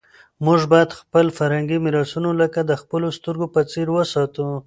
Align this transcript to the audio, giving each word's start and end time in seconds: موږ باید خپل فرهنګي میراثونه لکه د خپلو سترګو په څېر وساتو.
موږ 0.45 0.61
باید 0.71 0.97
خپل 0.99 1.25
فرهنګي 1.37 1.77
میراثونه 1.85 2.29
لکه 2.41 2.59
د 2.65 2.71
خپلو 2.81 3.07
سترګو 3.17 3.45
په 3.55 3.61
څېر 3.71 3.87
وساتو. 3.91 4.45